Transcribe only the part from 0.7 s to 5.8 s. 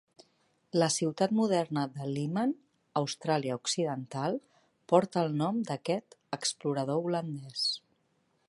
La ciutat moderna de Leeman, Austràlia Occidental, porta el nom